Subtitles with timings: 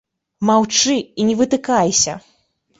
[0.49, 2.19] Маўчы і не вытыкайся.